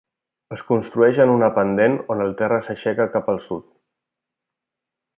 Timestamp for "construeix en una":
0.69-1.49